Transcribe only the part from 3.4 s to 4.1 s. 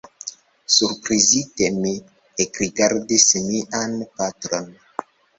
mian